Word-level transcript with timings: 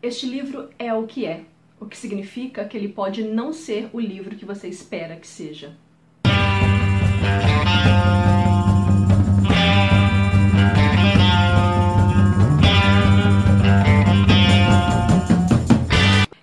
Este 0.00 0.26
livro 0.26 0.70
é 0.78 0.94
o 0.94 1.08
que 1.08 1.26
é, 1.26 1.40
o 1.80 1.84
que 1.84 1.96
significa 1.96 2.64
que 2.64 2.76
ele 2.76 2.88
pode 2.88 3.24
não 3.24 3.52
ser 3.52 3.90
o 3.92 3.98
livro 3.98 4.36
que 4.36 4.44
você 4.44 4.68
espera 4.68 5.16
que 5.16 5.26
seja. 5.26 5.76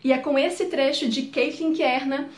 E 0.04 0.12
é 0.12 0.18
com 0.18 0.38
esse 0.38 0.66
trecho 0.66 1.08
de 1.08 1.24
Caitlin 1.24 1.74
Kierna 1.74 2.30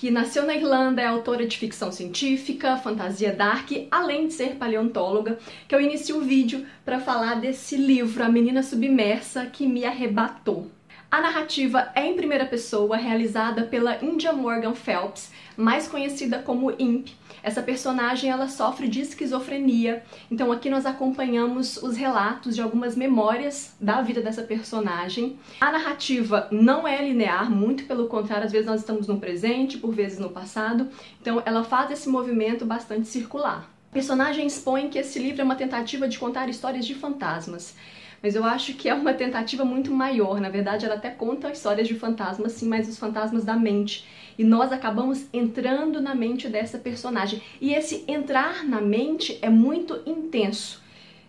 que 0.00 0.10
nasceu 0.10 0.46
na 0.46 0.56
Irlanda, 0.56 1.02
é 1.02 1.04
autora 1.04 1.46
de 1.46 1.58
ficção 1.58 1.92
científica, 1.92 2.78
fantasia 2.78 3.34
dark, 3.34 3.70
além 3.90 4.28
de 4.28 4.32
ser 4.32 4.56
paleontóloga, 4.56 5.38
que 5.68 5.74
eu 5.74 5.80
inicio 5.80 6.16
o 6.16 6.22
vídeo 6.22 6.64
para 6.86 6.98
falar 6.98 7.34
desse 7.34 7.76
livro, 7.76 8.24
A 8.24 8.28
Menina 8.30 8.62
Submersa, 8.62 9.44
que 9.44 9.66
me 9.66 9.84
arrebatou. 9.84 10.70
A 11.10 11.20
narrativa 11.20 11.90
é 11.96 12.06
em 12.06 12.14
primeira 12.14 12.46
pessoa, 12.46 12.96
realizada 12.96 13.64
pela 13.64 13.96
India 14.00 14.32
Morgan 14.32 14.74
Phelps, 14.74 15.32
mais 15.56 15.88
conhecida 15.88 16.38
como 16.38 16.70
Imp. 16.78 17.08
Essa 17.42 17.60
personagem 17.60 18.30
ela 18.30 18.46
sofre 18.46 18.86
de 18.86 19.00
esquizofrenia, 19.00 20.04
então 20.30 20.52
aqui 20.52 20.70
nós 20.70 20.86
acompanhamos 20.86 21.78
os 21.78 21.96
relatos 21.96 22.54
de 22.54 22.62
algumas 22.62 22.94
memórias 22.94 23.74
da 23.80 24.00
vida 24.02 24.20
dessa 24.20 24.42
personagem. 24.44 25.36
A 25.60 25.72
narrativa 25.72 26.46
não 26.52 26.86
é 26.86 27.02
linear, 27.02 27.50
muito 27.50 27.86
pelo 27.86 28.06
contrário, 28.06 28.46
às 28.46 28.52
vezes 28.52 28.68
nós 28.68 28.78
estamos 28.78 29.08
no 29.08 29.18
presente, 29.18 29.78
por 29.78 29.92
vezes 29.92 30.20
no 30.20 30.30
passado, 30.30 30.88
então 31.20 31.42
ela 31.44 31.64
faz 31.64 31.90
esse 31.90 32.08
movimento 32.08 32.64
bastante 32.64 33.08
circular. 33.08 33.68
A 33.90 33.92
personagem 33.92 34.46
expõe 34.46 34.88
que 34.88 35.00
esse 35.00 35.18
livro 35.18 35.40
é 35.40 35.44
uma 35.44 35.56
tentativa 35.56 36.06
de 36.06 36.20
contar 36.20 36.48
histórias 36.48 36.86
de 36.86 36.94
fantasmas 36.94 37.74
mas 38.22 38.34
eu 38.34 38.44
acho 38.44 38.74
que 38.74 38.88
é 38.88 38.94
uma 38.94 39.14
tentativa 39.14 39.64
muito 39.64 39.90
maior. 39.92 40.40
Na 40.40 40.48
verdade, 40.48 40.84
ela 40.84 40.96
até 40.96 41.10
conta 41.10 41.50
histórias 41.50 41.88
de 41.88 41.94
fantasmas, 41.94 42.52
sim, 42.52 42.68
mas 42.68 42.88
os 42.88 42.98
fantasmas 42.98 43.44
da 43.44 43.56
mente. 43.56 44.06
E 44.38 44.44
nós 44.44 44.72
acabamos 44.72 45.26
entrando 45.32 46.00
na 46.00 46.14
mente 46.14 46.48
dessa 46.48 46.78
personagem. 46.78 47.42
E 47.60 47.72
esse 47.72 48.04
entrar 48.06 48.64
na 48.64 48.80
mente 48.80 49.38
é 49.42 49.48
muito 49.48 50.00
intenso. 50.06 50.82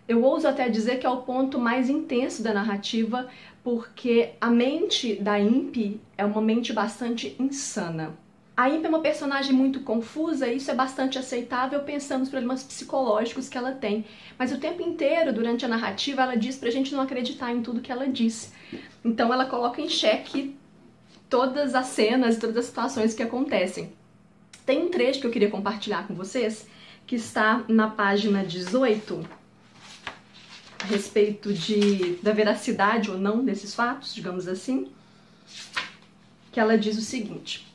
Eu 0.07 0.23
ouso 0.23 0.47
até 0.47 0.67
dizer 0.67 0.99
que 0.99 1.05
é 1.05 1.09
o 1.09 1.21
ponto 1.21 1.57
mais 1.57 1.89
intenso 1.89 2.43
da 2.43 2.53
narrativa, 2.53 3.29
porque 3.63 4.31
a 4.41 4.49
mente 4.49 5.16
da 5.16 5.39
Imp 5.39 5.99
é 6.17 6.25
uma 6.25 6.41
mente 6.41 6.73
bastante 6.73 7.35
insana. 7.39 8.17
A 8.61 8.69
Imp 8.69 8.85
é 8.85 8.89
uma 8.89 8.99
personagem 8.99 9.53
muito 9.53 9.79
confusa 9.79 10.47
e 10.47 10.57
isso 10.57 10.69
é 10.69 10.75
bastante 10.75 11.17
aceitável 11.17 11.79
pensando 11.79 12.19
nos 12.19 12.29
problemas 12.29 12.61
psicológicos 12.61 13.49
que 13.49 13.57
ela 13.57 13.71
tem. 13.71 14.05
Mas 14.37 14.51
o 14.51 14.59
tempo 14.59 14.83
inteiro, 14.83 15.33
durante 15.33 15.65
a 15.65 15.67
narrativa, 15.67 16.21
ela 16.21 16.37
diz 16.37 16.57
pra 16.57 16.69
gente 16.69 16.93
não 16.93 17.01
acreditar 17.01 17.51
em 17.51 17.63
tudo 17.63 17.81
que 17.81 17.91
ela 17.91 18.07
diz. 18.07 18.53
Então 19.03 19.33
ela 19.33 19.47
coloca 19.47 19.81
em 19.81 19.89
xeque 19.89 20.55
todas 21.27 21.73
as 21.73 21.87
cenas, 21.87 22.37
todas 22.37 22.55
as 22.55 22.65
situações 22.65 23.15
que 23.15 23.23
acontecem. 23.23 23.93
Tem 24.63 24.83
um 24.83 24.91
trecho 24.91 25.21
que 25.21 25.25
eu 25.25 25.31
queria 25.31 25.49
compartilhar 25.49 26.07
com 26.07 26.13
vocês, 26.13 26.67
que 27.07 27.15
está 27.15 27.65
na 27.67 27.89
página 27.89 28.43
18, 28.43 29.27
a 30.83 30.85
respeito 30.85 31.51
de, 31.51 32.17
da 32.21 32.31
veracidade 32.31 33.09
ou 33.09 33.17
não 33.17 33.43
desses 33.43 33.73
fatos, 33.73 34.13
digamos 34.13 34.47
assim, 34.47 34.91
que 36.51 36.59
ela 36.59 36.77
diz 36.77 36.95
o 36.99 37.01
seguinte... 37.01 37.70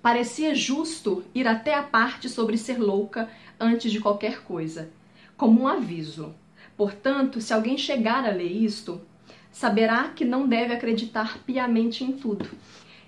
Parecia 0.00 0.54
justo 0.54 1.24
ir 1.34 1.46
até 1.48 1.74
a 1.74 1.82
parte 1.82 2.28
sobre 2.28 2.56
ser 2.56 2.78
louca 2.78 3.28
antes 3.58 3.90
de 3.90 4.00
qualquer 4.00 4.42
coisa, 4.42 4.90
como 5.36 5.62
um 5.62 5.68
aviso. 5.68 6.34
Portanto, 6.76 7.40
se 7.40 7.52
alguém 7.52 7.76
chegar 7.76 8.24
a 8.24 8.30
ler 8.30 8.50
isto, 8.50 9.00
saberá 9.50 10.08
que 10.08 10.24
não 10.24 10.46
deve 10.46 10.72
acreditar 10.72 11.38
piamente 11.44 12.04
em 12.04 12.12
tudo. 12.12 12.48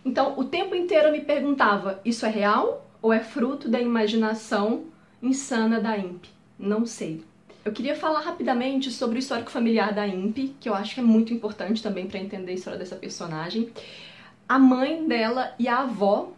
Então, 0.04 0.38
o 0.38 0.44
tempo 0.44 0.74
inteiro 0.74 1.08
eu 1.08 1.12
me 1.12 1.20
perguntava: 1.20 2.00
isso 2.04 2.26
é 2.26 2.28
real 2.28 2.90
ou 3.00 3.12
é 3.12 3.20
fruto 3.20 3.68
da 3.68 3.80
imaginação 3.80 4.86
insana 5.22 5.80
da 5.80 5.96
Imp? 5.96 6.24
Não 6.58 6.84
sei. 6.84 7.22
Eu 7.64 7.72
queria 7.72 7.94
falar 7.94 8.20
rapidamente 8.20 8.90
sobre 8.90 9.16
o 9.16 9.20
histórico 9.20 9.50
familiar 9.50 9.92
da 9.92 10.08
Imp, 10.08 10.54
que 10.58 10.68
eu 10.68 10.74
acho 10.74 10.94
que 10.94 11.00
é 11.00 11.02
muito 11.02 11.32
importante 11.32 11.82
também 11.82 12.06
para 12.06 12.18
entender 12.18 12.52
a 12.52 12.54
história 12.54 12.78
dessa 12.78 12.96
personagem. 12.96 13.70
A 14.48 14.58
mãe 14.58 15.06
dela 15.06 15.54
e 15.58 15.68
a 15.68 15.80
avó 15.80 16.32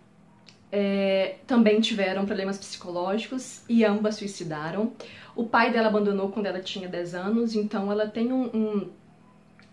é, 0.73 1.37
também 1.47 1.83
tiveram 1.83 2.25
problemas 2.25 2.57
psicológicos 2.57 3.63
e 3.69 3.85
ambas 3.85 4.17
suicidaram. 4.17 4.95
O 5.37 5.45
pai 5.45 5.71
dela 5.71 5.89
abandonou 5.89 6.31
quando 6.31 6.47
ela 6.47 6.61
tinha 6.61 6.89
10 6.89 7.15
anos, 7.15 7.55
então 7.55 7.93
ela 7.93 8.07
tem 8.09 8.33
um, 8.33 8.45
um, 8.57 8.91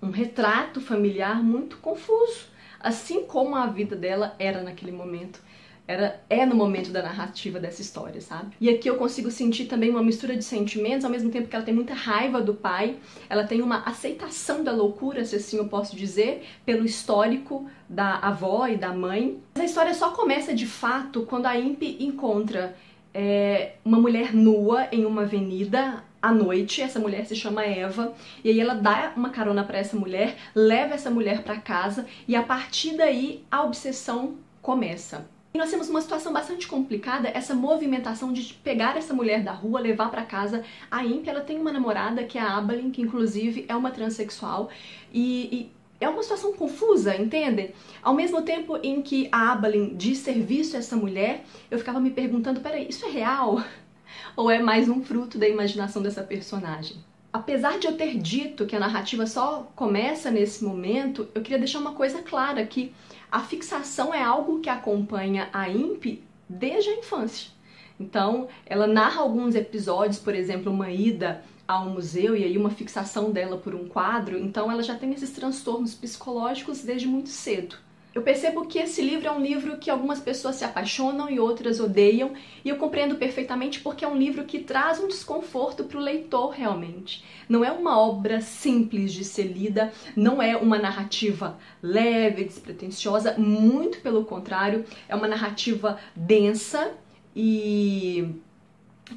um 0.04 0.10
retrato 0.12 0.82
familiar 0.82 1.42
muito 1.42 1.78
confuso, 1.78 2.48
assim 2.80 3.24
como 3.24 3.56
a 3.56 3.66
vida 3.68 3.96
dela 3.96 4.36
era 4.38 4.62
naquele 4.62 4.92
momento 4.92 5.42
era, 5.90 6.22
é 6.30 6.46
no 6.46 6.56
momento 6.56 6.92
da 6.92 7.02
narrativa 7.02 7.60
dessa 7.60 7.82
história, 7.82 8.22
sabe? 8.22 8.56
E 8.62 8.70
aqui 8.70 8.88
eu 8.88 8.96
consigo 8.96 9.32
sentir 9.32 9.66
também 9.66 9.90
uma 9.90 10.04
mistura 10.04 10.38
de 10.38 10.44
sentimentos, 10.44 11.04
ao 11.04 11.10
mesmo 11.10 11.32
tempo 11.32 11.48
que 11.48 11.56
ela 11.56 11.66
tem 11.66 11.74
muita 11.74 11.96
raiva 11.96 12.40
do 12.40 12.54
pai, 12.54 12.98
ela 13.28 13.44
tem 13.44 13.60
uma 13.64 13.80
aceitação 13.80 14.64
da 14.64 14.72
loucura, 14.72 15.26
se 15.26 15.36
assim 15.38 15.58
eu 15.58 15.68
posso 15.68 15.96
dizer, 15.96 16.46
pelo 16.64 16.86
histórico 16.86 17.68
da 17.90 18.20
avó 18.20 18.68
e 18.68 18.78
da 18.78 18.94
mãe. 18.94 19.42
Mas 19.56 19.64
a 19.64 19.66
história 19.66 19.94
só 19.96 20.12
começa 20.12 20.54
de 20.54 20.68
fato 20.68 21.24
quando 21.24 21.48
a 21.48 21.58
Imp 21.58 21.82
encontra 21.82 22.76
é, 23.12 23.72
uma 23.84 24.00
mulher 24.00 24.32
nua 24.32 24.88
em 24.92 25.08
uma 25.08 25.24
avenida 25.24 26.04
à 26.22 26.32
noite. 26.32 26.84
Essa 26.84 27.00
mulher 27.00 27.26
se 27.26 27.36
chama 27.36 27.66
Eva 27.66 28.14
e 28.44 28.52
aí 28.52 28.60
ela 28.60 28.76
dá 28.76 29.12
uma 29.16 29.32
carona 29.32 29.64
para 29.64 29.80
essa 29.80 29.98
mulher, 29.98 30.38
leva 30.54 30.94
essa 30.94 31.10
mulher 31.10 31.42
para 31.42 31.58
casa 31.60 32.06
e 32.28 32.36
a 32.36 32.44
partir 32.44 32.96
daí 32.96 33.44
a 33.50 33.64
obsessão 33.64 34.36
começa. 34.62 35.39
E 35.52 35.58
nós 35.58 35.72
temos 35.72 35.90
uma 35.90 36.02
situação 36.02 36.32
bastante 36.32 36.68
complicada, 36.68 37.28
essa 37.28 37.56
movimentação 37.56 38.32
de 38.32 38.54
pegar 38.54 38.96
essa 38.96 39.16
mulher 39.16 39.44
da 39.44 39.52
rua, 39.52 39.80
levar 39.80 40.12
para 40.12 40.24
casa. 40.24 40.64
A 40.92 41.04
Imp, 41.04 41.28
ela 41.28 41.42
tem 41.42 41.60
uma 41.60 41.72
namorada 41.72 42.24
que 42.24 42.38
é 42.38 42.42
a 42.42 42.58
Abalin, 42.58 42.92
que 42.92 43.02
inclusive 43.02 43.66
é 43.68 43.76
uma 43.76 43.90
transexual, 43.90 44.70
e, 45.12 45.50
e 45.52 45.72
é 46.00 46.08
uma 46.08 46.22
situação 46.22 46.54
confusa, 46.54 47.16
entende? 47.16 47.74
Ao 48.02 48.14
mesmo 48.14 48.44
tempo 48.44 48.78
em 48.84 49.02
que 49.02 49.28
a 49.32 49.52
Abalin 49.52 49.96
diz 49.96 50.20
serviço 50.20 50.76
a 50.76 50.80
essa 50.80 50.96
mulher, 50.96 51.44
eu 51.72 51.80
ficava 51.80 52.00
me 52.00 52.12
perguntando, 52.12 52.62
peraí, 52.62 52.88
isso 52.88 53.06
é 53.06 53.10
real? 53.10 53.64
Ou 54.38 54.52
é 54.52 54.60
mais 54.60 54.88
um 54.88 55.04
fruto 55.04 55.40
da 55.40 55.48
imaginação 55.48 56.02
dessa 56.02 56.22
personagem? 56.22 56.98
Apesar 57.32 57.78
de 57.78 57.86
eu 57.86 57.96
ter 57.96 58.18
dito 58.18 58.66
que 58.66 58.76
a 58.76 58.80
narrativa 58.80 59.28
só 59.28 59.72
começa 59.76 60.32
nesse 60.32 60.64
momento, 60.64 61.28
eu 61.36 61.42
queria 61.44 61.60
deixar 61.60 61.80
uma 61.80 61.94
coisa 61.94 62.24
clara 62.24 62.66
que 62.66 62.92
a 63.32 63.40
fixação 63.40 64.12
é 64.12 64.24
algo 64.24 64.60
que 64.60 64.70
acompanha 64.70 65.48
a 65.54 65.70
Imp 65.70 66.24
desde 66.48 66.90
a 66.90 66.96
infância. 66.96 67.52
Então, 68.00 68.48
ela 68.66 68.88
narra 68.88 69.22
alguns 69.22 69.54
episódios, 69.54 70.18
por 70.18 70.34
exemplo, 70.34 70.72
uma 70.72 70.90
ida 70.92 71.44
ao 71.68 71.90
museu 71.90 72.36
e 72.36 72.44
aí 72.44 72.58
uma 72.58 72.72
fixação 72.72 73.32
dela 73.32 73.58
por 73.58 73.76
um 73.76 73.88
quadro, 73.88 74.36
então 74.40 74.72
ela 74.72 74.82
já 74.82 74.96
tem 74.96 75.14
esses 75.14 75.30
transtornos 75.30 75.94
psicológicos 75.94 76.82
desde 76.82 77.08
muito 77.08 77.30
cedo. 77.30 77.76
Eu 78.14 78.24
percebo 78.24 78.66
que 78.66 78.80
esse 78.80 79.02
livro 79.04 79.28
é 79.28 79.32
um 79.32 79.42
livro 79.42 79.78
que 79.78 79.90
algumas 79.90 80.20
pessoas 80.20 80.56
se 80.56 80.64
apaixonam 80.66 81.30
e 81.30 81.40
outras 81.40 81.80
odeiam, 81.80 82.34
e 82.66 82.70
eu 82.70 82.78
compreendo 82.78 83.16
perfeitamente 83.16 83.82
porque 83.82 84.04
é 84.04 84.08
um 84.08 84.18
livro 84.18 84.46
que 84.46 84.60
traz 84.60 85.00
um 85.00 85.08
desconforto 85.08 85.84
para 85.84 85.98
o 85.98 86.02
leitor 86.02 86.50
realmente. 86.50 87.24
Não 87.48 87.64
é 87.64 87.72
uma 87.72 88.00
obra 88.00 88.42
simples 88.42 89.14
de 89.14 89.24
ser 89.24 89.44
lida, 89.44 89.94
não 90.16 90.42
é 90.42 90.58
uma 90.58 90.80
narrativa 90.80 91.58
leve, 91.84 92.44
despretensiosa, 92.46 93.36
muito 93.38 94.00
pelo 94.02 94.26
contrário, 94.26 94.84
é 95.08 95.16
uma 95.16 95.28
narrativa 95.28 96.00
densa 96.16 96.94
e 97.36 98.28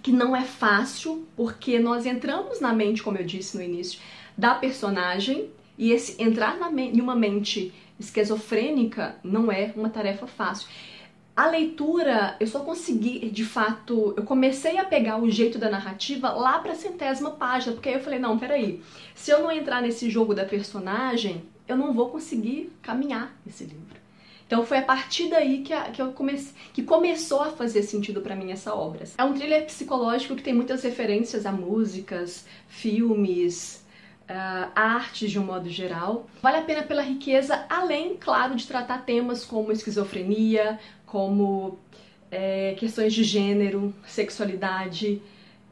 que 0.02 0.12
não 0.12 0.34
é 0.36 0.42
fácil, 0.42 1.26
porque 1.36 1.78
nós 1.78 2.06
entramos 2.06 2.60
na 2.60 2.72
mente, 2.72 3.02
como 3.02 3.18
eu 3.18 3.24
disse 3.24 3.56
no 3.56 3.62
início, 3.62 4.00
da 4.36 4.54
personagem, 4.54 5.50
e 5.82 5.90
esse 5.90 6.22
entrar 6.22 6.56
em 6.78 7.00
uma 7.00 7.16
mente 7.16 7.74
esquizofrênica 7.98 9.16
não 9.24 9.50
é 9.50 9.72
uma 9.74 9.90
tarefa 9.90 10.28
fácil. 10.28 10.68
A 11.34 11.48
leitura, 11.48 12.36
eu 12.38 12.46
só 12.46 12.60
consegui, 12.60 13.28
de 13.30 13.44
fato, 13.44 14.14
eu 14.16 14.22
comecei 14.22 14.78
a 14.78 14.84
pegar 14.84 15.20
o 15.20 15.28
jeito 15.28 15.58
da 15.58 15.68
narrativa 15.68 16.30
lá 16.30 16.60
para 16.60 16.76
centésima 16.76 17.32
página, 17.32 17.72
porque 17.72 17.88
aí 17.88 17.96
eu 17.96 18.00
falei, 18.00 18.20
não, 18.20 18.38
peraí, 18.38 18.80
se 19.12 19.32
eu 19.32 19.42
não 19.42 19.50
entrar 19.50 19.82
nesse 19.82 20.08
jogo 20.08 20.36
da 20.36 20.44
personagem, 20.44 21.42
eu 21.66 21.76
não 21.76 21.92
vou 21.92 22.10
conseguir 22.10 22.70
caminhar 22.80 23.36
esse 23.44 23.64
livro. 23.64 24.00
Então 24.46 24.64
foi 24.64 24.78
a 24.78 24.82
partir 24.82 25.30
daí 25.30 25.62
que, 25.62 25.72
a, 25.72 25.90
que, 25.90 26.00
eu 26.00 26.14
que 26.72 26.84
começou 26.84 27.40
a 27.40 27.50
fazer 27.50 27.82
sentido 27.82 28.20
para 28.20 28.36
mim 28.36 28.52
essa 28.52 28.72
obra. 28.72 29.02
É 29.18 29.24
um 29.24 29.32
thriller 29.32 29.64
psicológico 29.64 30.36
que 30.36 30.42
tem 30.44 30.54
muitas 30.54 30.84
referências 30.84 31.44
a 31.44 31.50
músicas, 31.50 32.46
filmes, 32.68 33.81
uh, 34.28 34.70
artes 34.74 35.30
de 35.30 35.38
um 35.38 35.44
modo 35.44 35.68
geral. 35.68 36.26
Vale 36.40 36.58
a 36.58 36.62
pena 36.62 36.82
pela 36.82 37.02
riqueza, 37.02 37.64
além, 37.68 38.16
claro, 38.16 38.54
de 38.54 38.66
tratar 38.66 39.04
temas 39.04 39.44
como 39.44 39.72
esquizofrenia, 39.72 40.78
como 41.06 41.78
é, 42.30 42.74
questões 42.78 43.12
de 43.12 43.22
gênero, 43.22 43.94
sexualidade, 44.06 45.20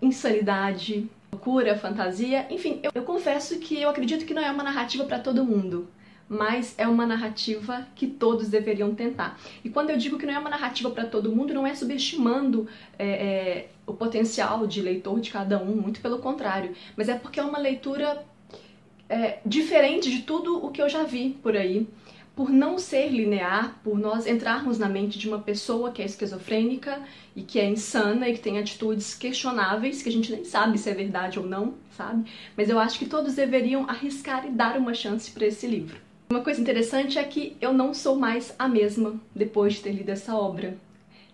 insanidade, 0.02 1.08
loucura, 1.32 1.76
fantasia, 1.76 2.46
enfim, 2.50 2.80
eu, 2.82 2.90
eu 2.94 3.02
confesso 3.02 3.58
que 3.58 3.80
eu 3.80 3.88
acredito 3.88 4.24
que 4.24 4.34
não 4.34 4.42
é 4.42 4.50
uma 4.50 4.62
narrativa 4.62 5.04
para 5.04 5.18
todo 5.18 5.44
mundo, 5.44 5.88
mas 6.28 6.74
é 6.78 6.86
uma 6.86 7.06
narrativa 7.06 7.86
que 7.96 8.06
todos 8.06 8.48
deveriam 8.48 8.94
tentar. 8.94 9.38
E 9.64 9.68
quando 9.68 9.90
eu 9.90 9.96
digo 9.96 10.16
que 10.16 10.26
não 10.26 10.34
é 10.34 10.38
uma 10.38 10.50
narrativa 10.50 10.90
para 10.90 11.04
todo 11.04 11.34
mundo, 11.34 11.52
não 11.52 11.66
é 11.66 11.74
subestimando 11.74 12.68
é, 12.98 13.08
é, 13.08 13.68
o 13.86 13.92
potencial 13.92 14.66
de 14.66 14.80
leitor 14.80 15.18
de 15.18 15.30
cada 15.30 15.60
um, 15.60 15.74
muito 15.74 16.00
pelo 16.00 16.18
contrário, 16.18 16.72
mas 16.96 17.08
é 17.08 17.14
porque 17.14 17.40
é 17.40 17.42
uma 17.42 17.58
leitura 17.58 18.24
é, 19.10 19.40
diferente 19.44 20.08
de 20.08 20.22
tudo 20.22 20.64
o 20.64 20.70
que 20.70 20.80
eu 20.80 20.88
já 20.88 21.02
vi 21.02 21.30
por 21.42 21.56
aí. 21.56 21.86
Por 22.36 22.48
não 22.48 22.78
ser 22.78 23.08
linear, 23.08 23.78
por 23.82 23.98
nós 23.98 24.26
entrarmos 24.26 24.78
na 24.78 24.88
mente 24.88 25.18
de 25.18 25.28
uma 25.28 25.40
pessoa 25.40 25.90
que 25.90 26.00
é 26.00 26.06
esquizofrênica 26.06 27.02
e 27.34 27.42
que 27.42 27.58
é 27.58 27.68
insana 27.68 28.28
e 28.28 28.32
que 28.32 28.40
tem 28.40 28.58
atitudes 28.58 29.14
questionáveis, 29.14 30.00
que 30.00 30.08
a 30.08 30.12
gente 30.12 30.32
nem 30.32 30.44
sabe 30.44 30.78
se 30.78 30.88
é 30.88 30.94
verdade 30.94 31.38
ou 31.38 31.44
não, 31.44 31.74
sabe? 31.90 32.30
Mas 32.56 32.70
eu 32.70 32.78
acho 32.78 32.98
que 32.98 33.04
todos 33.04 33.34
deveriam 33.34 33.90
arriscar 33.90 34.46
e 34.46 34.50
dar 34.50 34.78
uma 34.78 34.94
chance 34.94 35.30
para 35.32 35.44
esse 35.44 35.66
livro. 35.66 35.98
Uma 36.30 36.40
coisa 36.40 36.60
interessante 36.60 37.18
é 37.18 37.24
que 37.24 37.56
eu 37.60 37.72
não 37.72 37.92
sou 37.92 38.14
mais 38.16 38.54
a 38.56 38.68
mesma 38.68 39.20
depois 39.34 39.74
de 39.74 39.80
ter 39.80 39.92
lido 39.92 40.10
essa 40.10 40.34
obra. 40.34 40.78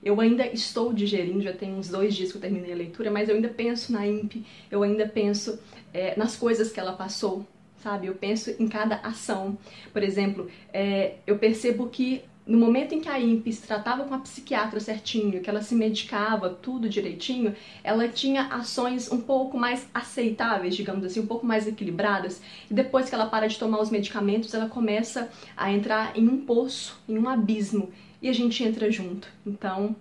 Eu 0.03 0.21
ainda 0.21 0.47
estou 0.47 0.93
digerindo, 0.93 1.43
já 1.43 1.53
tem 1.53 1.75
uns 1.75 1.89
dois 1.89 2.15
dias 2.15 2.31
que 2.31 2.39
eu 2.39 2.41
terminei 2.41 2.73
a 2.73 2.77
leitura, 2.77 3.11
mas 3.11 3.29
eu 3.29 3.35
ainda 3.35 3.49
penso 3.49 3.93
na 3.93 4.07
Imp, 4.07 4.37
eu 4.71 4.83
ainda 4.83 5.07
penso 5.07 5.59
é, 5.93 6.19
nas 6.19 6.35
coisas 6.37 6.73
que 6.73 6.81
ela 6.81 6.93
passou, 6.95 7.47
sabe? 7.83 8.07
Eu 8.07 8.15
penso 8.15 8.55
em 8.59 8.69
cada 8.69 8.97
ação. 8.97 9.57
Por 9.93 10.03
exemplo, 10.03 10.49
é, 10.73 11.17
eu 11.27 11.39
percebo 11.39 11.89
que 11.89 12.23
no 12.47 12.59
momento 12.59 12.95
em 12.95 13.01
que 13.01 13.09
a 13.09 13.19
IMP 13.19 13.53
se 13.53 13.67
tratava 13.67 14.05
com 14.05 14.15
a 14.15 14.19
psiquiatra 14.19 14.79
certinho, 14.79 15.41
que 15.41 15.51
ela 15.51 15.61
se 15.61 15.75
medicava 15.75 16.49
tudo 16.49 16.89
direitinho, 16.89 17.57
ela 17.83 18.07
tinha 18.09 18.47
ações 18.47 19.11
um 19.11 19.21
pouco 19.21 19.59
mais 19.59 19.89
aceitáveis, 19.93 20.77
digamos 20.77 21.05
assim, 21.05 21.19
um 21.19 21.27
pouco 21.27 21.45
mais 21.45 21.67
equilibradas. 21.67 22.41
E 22.71 22.75
depois 22.75 23.09
que 23.09 23.15
ela 23.17 23.27
para 23.27 23.49
de 23.49 23.59
tomar 23.59 23.81
os 23.81 23.91
medicamentos, 23.91 24.55
ela 24.55 24.69
começa 24.69 25.29
a 25.57 25.73
entrar 25.73 26.17
em 26.17 26.29
um 26.29 26.47
poço, 26.47 26.97
em 27.09 27.19
um 27.19 27.29
abismo, 27.29 27.91
e 28.23 28.29
a 28.29 28.33
gente 28.33 28.63
entra 28.63 28.93
junto. 28.93 29.29
Então, 29.45 29.97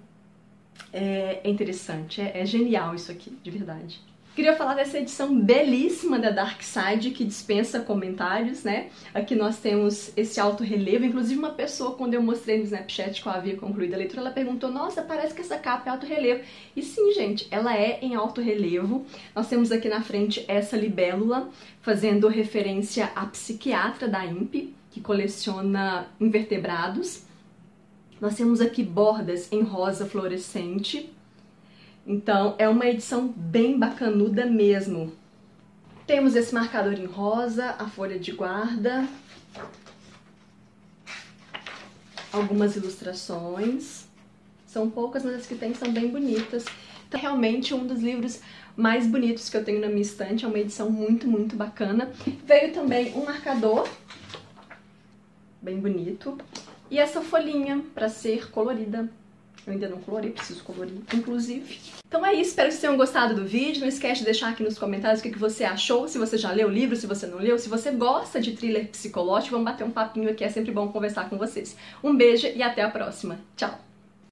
é, 0.93 1.41
é 1.43 1.49
interessante, 1.49 2.21
é, 2.21 2.41
é 2.41 2.45
genial 2.45 2.93
isso 2.93 3.11
aqui, 3.11 3.35
de 3.41 3.49
verdade. 3.49 3.99
Queria 4.35 4.53
falar 4.53 4.73
dessa 4.73 4.97
edição 4.99 5.39
belíssima 5.39 6.19
da 6.19 6.29
Dark 6.29 6.61
Side, 6.61 7.11
que 7.11 7.23
dispensa 7.23 7.79
comentários, 7.79 8.65
né? 8.65 8.89
Aqui 9.13 9.33
nós 9.33 9.59
temos 9.59 10.11
esse 10.17 10.41
alto 10.41 10.61
relevo, 10.61 11.05
inclusive 11.05 11.39
uma 11.39 11.51
pessoa, 11.51 11.95
quando 11.95 12.15
eu 12.15 12.21
mostrei 12.21 12.57
no 12.57 12.65
Snapchat 12.65 13.21
que 13.21 13.27
eu 13.29 13.31
havia 13.31 13.55
concluído 13.55 13.93
a 13.93 13.97
leitura, 13.97 14.19
ela 14.19 14.31
perguntou, 14.31 14.69
nossa, 14.69 15.01
parece 15.01 15.33
que 15.33 15.39
essa 15.39 15.57
capa 15.57 15.89
é 15.89 15.93
alto 15.93 16.05
relevo. 16.05 16.43
E 16.75 16.81
sim, 16.81 17.13
gente, 17.13 17.47
ela 17.49 17.77
é 17.77 17.97
em 18.01 18.13
alto 18.13 18.41
relevo. 18.41 19.05
Nós 19.33 19.47
temos 19.47 19.71
aqui 19.71 19.87
na 19.87 20.01
frente 20.01 20.43
essa 20.49 20.75
libélula, 20.75 21.49
fazendo 21.81 22.27
referência 22.27 23.13
à 23.15 23.25
psiquiatra 23.27 24.05
da 24.05 24.25
INPE, 24.25 24.75
que 24.91 24.99
coleciona 24.99 26.07
invertebrados. 26.19 27.23
Nós 28.19 28.35
temos 28.35 28.59
aqui 28.59 28.83
bordas 28.83 29.49
em 29.49 29.61
rosa 29.61 30.05
fluorescente, 30.05 31.09
então 32.05 32.55
é 32.57 32.69
uma 32.69 32.85
edição 32.85 33.27
bem 33.27 33.79
bacanuda 33.79 34.45
mesmo. 34.45 35.11
Temos 36.05 36.35
esse 36.35 36.53
marcador 36.53 36.93
em 36.93 37.05
rosa, 37.05 37.75
a 37.79 37.87
folha 37.87 38.19
de 38.19 38.31
guarda, 38.31 39.07
algumas 42.31 42.75
ilustrações. 42.75 44.05
São 44.67 44.89
poucas, 44.89 45.23
mas 45.23 45.35
as 45.35 45.47
que 45.47 45.55
tem 45.55 45.73
são 45.73 45.91
bem 45.91 46.09
bonitas. 46.09 46.65
Então, 47.07 47.19
realmente 47.19 47.73
um 47.73 47.87
dos 47.87 48.01
livros 48.01 48.41
mais 48.75 49.07
bonitos 49.07 49.49
que 49.49 49.57
eu 49.57 49.63
tenho 49.63 49.79
na 49.79 49.87
minha 49.87 50.01
estante, 50.01 50.43
é 50.45 50.47
uma 50.47 50.59
edição 50.59 50.89
muito, 50.89 51.27
muito 51.27 51.55
bacana. 51.55 52.11
Veio 52.45 52.73
também 52.73 53.13
um 53.15 53.25
marcador, 53.25 53.87
bem 55.61 55.79
bonito, 55.79 56.37
e 56.91 56.99
essa 56.99 57.21
folhinha 57.21 57.81
para 57.93 58.09
ser 58.09 58.51
colorida. 58.51 59.09
Eu 59.65 59.73
ainda 59.73 59.89
não 59.89 59.97
colorei, 59.99 60.31
preciso 60.31 60.63
colorir, 60.63 60.93
inclusive. 61.13 61.79
Então 62.07 62.25
é 62.25 62.33
isso, 62.33 62.51
espero 62.51 62.67
que 62.67 62.73
vocês 62.73 62.81
tenham 62.81 62.97
gostado 62.97 63.35
do 63.35 63.45
vídeo. 63.45 63.81
Não 63.81 63.87
esquece 63.87 64.19
de 64.19 64.25
deixar 64.25 64.49
aqui 64.49 64.63
nos 64.63 64.77
comentários 64.77 65.21
o 65.21 65.23
que 65.23 65.37
você 65.37 65.63
achou, 65.63 66.07
se 66.07 66.17
você 66.17 66.37
já 66.37 66.51
leu 66.51 66.67
o 66.67 66.71
livro, 66.71 66.95
se 66.95 67.07
você 67.07 67.25
não 67.25 67.39
leu, 67.39 67.57
se 67.57 67.67
você 67.67 67.91
gosta 67.91 68.39
de 68.39 68.55
thriller 68.55 68.87
psicológico, 68.89 69.51
vamos 69.51 69.65
bater 69.65 69.83
um 69.83 69.91
papinho 69.91 70.29
aqui, 70.29 70.43
é 70.43 70.49
sempre 70.49 70.71
bom 70.71 70.89
conversar 70.89 71.29
com 71.29 71.37
vocês. 71.37 71.75
Um 72.03 72.15
beijo 72.15 72.47
e 72.47 72.61
até 72.61 72.83
a 72.83 72.89
próxima. 72.89 73.39
Tchau! 73.55 73.94